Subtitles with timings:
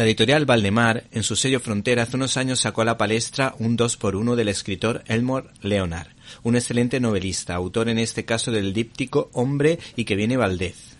[0.00, 3.76] La editorial Valdemar, en su sello Frontera, hace unos años sacó a la palestra un
[3.76, 6.06] 2x1 del escritor Elmore Leonard,
[6.42, 10.96] un excelente novelista, autor en este caso del díptico Hombre y que viene Valdez.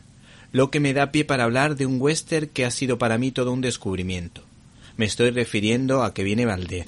[0.53, 3.31] Lo que me da pie para hablar de un western que ha sido para mí
[3.31, 4.43] todo un descubrimiento.
[4.99, 6.87] Me estoy refiriendo a que viene Valdez,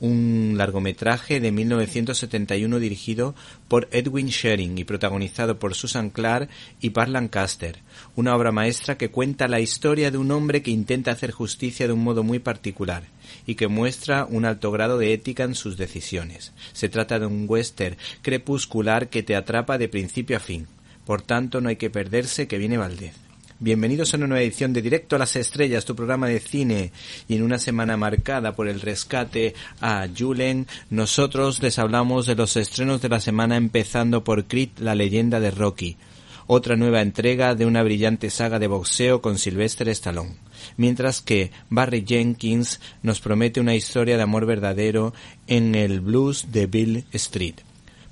[0.00, 3.34] un largometraje de 1971 dirigido
[3.68, 6.48] por Edwin Shering y protagonizado por Susan Clark
[6.80, 7.78] y Park Lancaster,
[8.16, 11.92] una obra maestra que cuenta la historia de un hombre que intenta hacer justicia de
[11.92, 13.04] un modo muy particular
[13.46, 16.52] y que muestra un alto grado de ética en sus decisiones.
[16.72, 20.66] Se trata de un western crepuscular que te atrapa de principio a fin.
[21.04, 23.29] Por tanto, no hay que perderse que viene Valdez.
[23.62, 26.92] Bienvenidos a una nueva edición de Directo a las Estrellas, tu programa de cine.
[27.28, 32.56] Y en una semana marcada por el rescate a Julen, nosotros les hablamos de los
[32.56, 35.98] estrenos de la semana empezando por Creed, la leyenda de Rocky.
[36.46, 40.36] Otra nueva entrega de una brillante saga de boxeo con Sylvester Stallone.
[40.78, 45.12] Mientras que Barry Jenkins nos promete una historia de amor verdadero
[45.46, 47.56] en el blues de Bill Street.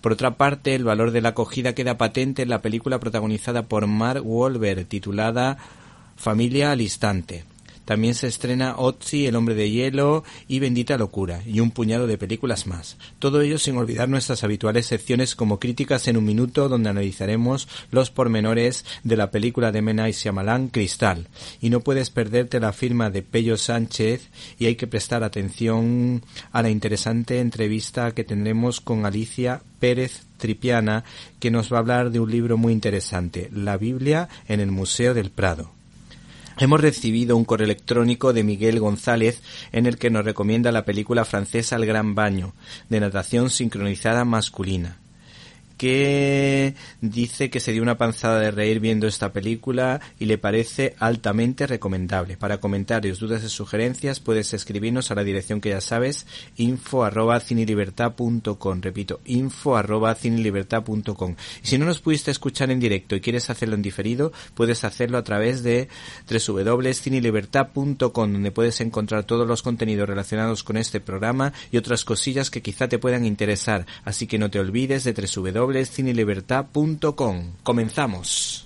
[0.00, 3.86] Por otra parte, el valor de la acogida queda patente en la película protagonizada por
[3.86, 5.58] Mark Wahlberg titulada
[6.16, 7.44] Familia al instante.
[7.88, 12.18] También se estrena Otzi, El hombre de hielo y Bendita locura, y un puñado de
[12.18, 12.98] películas más.
[13.18, 18.10] Todo ello sin olvidar nuestras habituales secciones como Críticas en un minuto, donde analizaremos los
[18.10, 21.28] pormenores de la película de Mena y Shyamalan Cristal.
[21.62, 24.28] Y no puedes perderte la firma de Pello Sánchez
[24.58, 26.22] y hay que prestar atención
[26.52, 31.04] a la interesante entrevista que tendremos con Alicia Pérez Tripiana,
[31.40, 35.14] que nos va a hablar de un libro muy interesante, La Biblia en el Museo
[35.14, 35.77] del Prado.
[36.60, 41.24] Hemos recibido un correo electrónico de Miguel González en el que nos recomienda la película
[41.24, 42.52] francesa El Gran Baño,
[42.88, 44.98] de natación sincronizada masculina
[45.78, 50.94] que dice que se dio una panzada de reír viendo esta película y le parece
[50.98, 52.36] altamente recomendable.
[52.36, 57.40] Para comentarios, dudas y sugerencias puedes escribirnos a la dirección que ya sabes, info arroba
[57.40, 58.80] cinelibertad.com.
[58.82, 61.36] Repito, info arroba cinelibertad.com.
[61.62, 65.16] Y si no nos pudiste escuchar en directo y quieres hacerlo en diferido, puedes hacerlo
[65.16, 65.88] a través de
[66.28, 72.62] www.cinelibertad.com, donde puedes encontrar todos los contenidos relacionados con este programa y otras cosillas que
[72.62, 73.86] quizá te puedan interesar.
[74.04, 77.52] Así que no te olvides de www www.cinelibertad.com.
[77.62, 78.64] Comenzamos.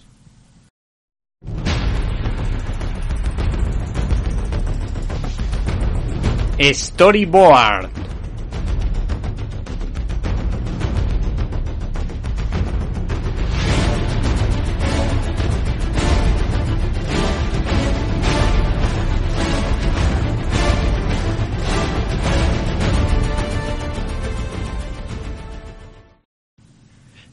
[6.58, 8.01] Storyboard.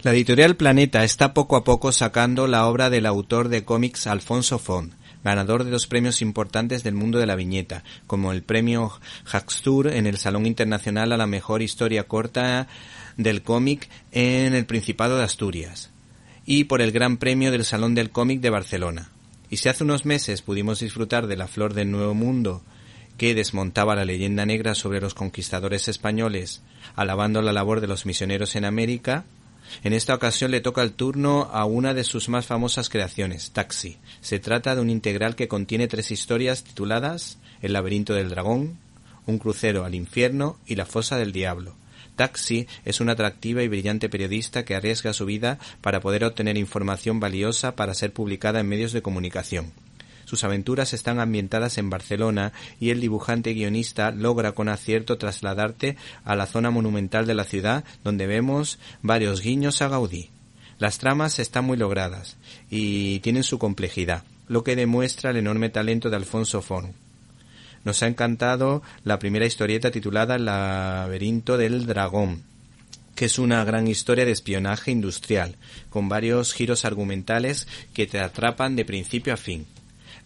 [0.02, 4.58] La editorial Planeta está poco a poco sacando la obra del autor de cómics Alfonso
[4.58, 4.94] Font,
[5.26, 8.94] ganador de dos premios importantes del mundo de la viñeta, como el premio
[9.30, 12.70] Haxtur en el Salón Internacional a la Mejor Historia Corta
[13.18, 15.92] del Cómic en el Principado de Asturias,
[16.46, 19.10] y por el Gran Premio del Salón del Cómic de Barcelona.
[19.50, 22.64] Y si hace unos meses pudimos disfrutar de la Flor del Nuevo Mundo,
[23.18, 26.62] que desmontaba la leyenda negra sobre los conquistadores españoles,
[26.96, 29.26] alabando la labor de los misioneros en América,
[29.84, 33.98] en esta ocasión le toca el turno a una de sus más famosas creaciones, Taxi.
[34.22, 38.78] Se trata de un integral que contiene tres historias tituladas El laberinto del dragón,
[39.26, 41.76] Un crucero al infierno y La fosa del diablo.
[42.16, 47.20] Taxi es una atractiva y brillante periodista que arriesga su vida para poder obtener información
[47.20, 49.72] valiosa para ser publicada en medios de comunicación.
[50.30, 56.36] Sus aventuras están ambientadas en Barcelona y el dibujante guionista logra con acierto trasladarte a
[56.36, 60.30] la zona monumental de la ciudad donde vemos varios guiños a Gaudí.
[60.78, 62.38] Las tramas están muy logradas
[62.70, 66.94] y tienen su complejidad, lo que demuestra el enorme talento de Alfonso Fon.
[67.84, 72.44] Nos ha encantado la primera historieta titulada El laberinto del dragón,
[73.16, 75.56] que es una gran historia de espionaje industrial,
[75.90, 79.66] con varios giros argumentales que te atrapan de principio a fin.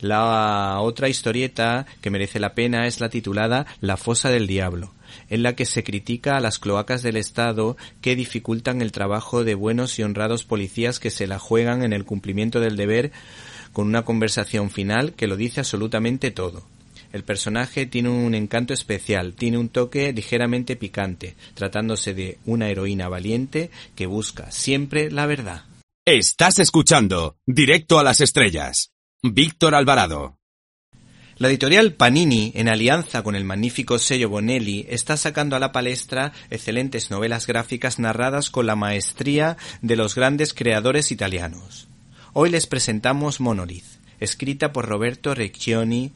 [0.03, 4.93] La otra historieta que merece la pena es la titulada La fosa del diablo,
[5.29, 9.55] en la que se critica a las cloacas del Estado que dificultan el trabajo de
[9.55, 13.13] buenos y honrados policías que se la juegan en el cumplimiento del deber
[13.71, 16.63] con una conversación final que lo dice absolutamente todo.
[17.13, 23.07] El personaje tiene un encanto especial, tiene un toque ligeramente picante, tratándose de una heroína
[23.07, 25.63] valiente que busca siempre la verdad.
[26.05, 28.92] Estás escuchando Directo a las Estrellas.
[29.25, 30.37] Víctor Alvarado.
[31.37, 36.33] La editorial Panini, en alianza con el magnífico sello Bonelli, está sacando a la palestra
[36.49, 41.87] excelentes novelas gráficas narradas con la maestría de los grandes creadores italianos.
[42.33, 43.85] Hoy les presentamos Monolith,
[44.19, 46.11] escrita por Roberto Recchioni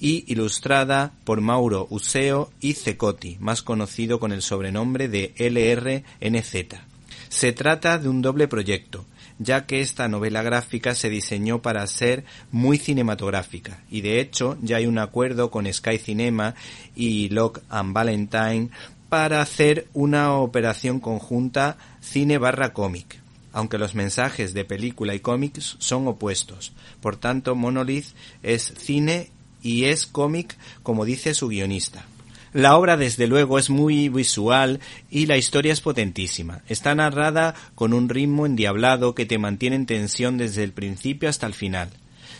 [0.00, 6.80] y ilustrada por Mauro Useo y Cecotti, más conocido con el sobrenombre de LRNZ.
[7.28, 9.04] Se trata de un doble proyecto,
[9.40, 14.76] ya que esta novela gráfica se diseñó para ser muy cinematográfica y de hecho ya
[14.76, 16.54] hay un acuerdo con Sky Cinema
[16.94, 18.68] y Locke and Valentine
[19.08, 23.18] para hacer una operación conjunta cine barra cómic,
[23.52, 26.72] aunque los mensajes de película y cómics son opuestos.
[27.00, 28.06] Por tanto, Monolith
[28.44, 29.30] es cine
[29.62, 32.04] y es cómic como dice su guionista.
[32.52, 36.62] La obra desde luego es muy visual y la historia es potentísima.
[36.68, 41.46] Está narrada con un ritmo endiablado que te mantiene en tensión desde el principio hasta
[41.46, 41.90] el final.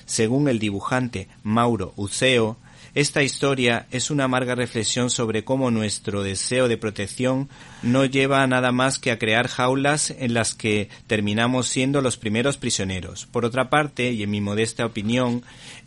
[0.06, 2.56] Según el dibujante Mauro Uceo,
[2.94, 7.48] esta historia es una amarga reflexión sobre cómo nuestro deseo de protección
[7.82, 12.16] no lleva a nada más que a crear jaulas en las que terminamos siendo los
[12.16, 13.26] primeros prisioneros.
[13.26, 15.44] Por otra parte, y en mi modesta opinión,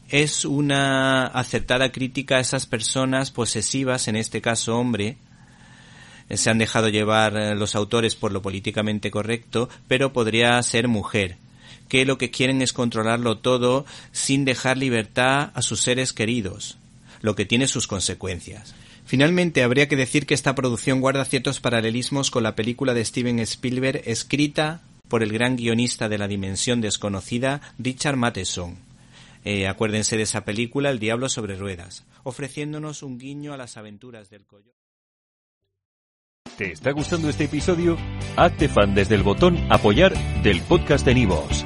[0.10, 5.18] es una acertada crítica a esas personas posesivas, en este caso hombre,
[6.30, 11.38] se han dejado llevar eh, los autores por lo políticamente correcto, pero podría ser mujer,
[11.90, 16.78] que lo que quieren es controlarlo todo sin dejar libertad a sus seres queridos,
[17.24, 18.75] lo que tiene sus consecuencias.
[19.06, 23.40] Finalmente, habría que decir que esta producción guarda ciertos paralelismos con la película de Steven
[23.40, 28.78] Spielberg escrita por el gran guionista de la dimensión desconocida Richard Matheson.
[29.46, 34.30] Eh, acuérdense de esa película El Diablo sobre Ruedas, ofreciéndonos un guiño a las aventuras
[34.30, 34.78] del coyote.
[36.58, 37.98] ¿Te está gustando este episodio?
[38.36, 41.66] Hazte fan desde el botón Apoyar del podcast de Nivos.